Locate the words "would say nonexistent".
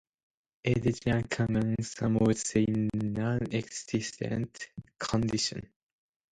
2.17-4.67